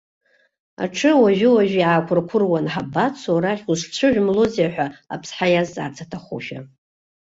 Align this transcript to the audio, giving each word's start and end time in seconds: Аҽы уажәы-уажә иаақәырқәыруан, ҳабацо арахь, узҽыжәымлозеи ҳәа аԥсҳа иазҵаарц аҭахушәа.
Аҽы 0.83 1.11
уажәы-уажә 1.21 1.75
иаақәырқәыруан, 1.81 2.65
ҳабацо 2.73 3.31
арахь, 3.37 3.63
узҽыжәымлозеи 3.71 4.71
ҳәа 4.73 4.87
аԥсҳа 5.13 5.47
иазҵаарц 5.49 5.97
аҭахушәа. 6.03 6.59